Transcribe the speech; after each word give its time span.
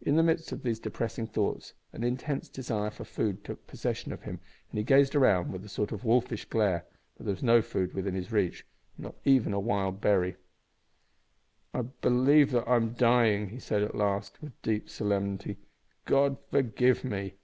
In 0.00 0.16
the 0.16 0.24
midst 0.24 0.50
of 0.50 0.64
these 0.64 0.80
depressing 0.80 1.28
thoughts 1.28 1.72
an 1.92 2.02
intense 2.02 2.48
desire 2.48 2.90
for 2.90 3.04
food 3.04 3.44
took 3.44 3.64
possession 3.68 4.12
of 4.12 4.22
him, 4.24 4.40
and 4.72 4.78
he 4.78 4.82
gazed 4.82 5.14
around 5.14 5.52
with 5.52 5.64
a 5.64 5.68
sort 5.68 5.92
of 5.92 6.02
wolfish 6.04 6.46
glare, 6.46 6.84
but 7.16 7.26
there 7.26 7.32
was 7.36 7.44
no 7.44 7.62
food 7.62 7.94
within 7.94 8.16
his 8.16 8.32
reach 8.32 8.66
not 8.98 9.14
even 9.24 9.52
a 9.52 9.60
wild 9.60 10.00
berry. 10.00 10.34
"I 11.72 11.82
believe 11.82 12.50
that 12.50 12.66
I 12.68 12.74
am 12.74 12.94
dying," 12.94 13.50
he 13.50 13.60
said 13.60 13.84
at 13.84 13.94
last, 13.94 14.42
with 14.42 14.60
deep 14.62 14.88
solemnity. 14.90 15.58
"God 16.06 16.38
forgive 16.50 17.04
me! 17.04 17.36